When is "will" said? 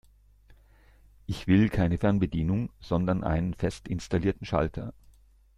1.45-1.69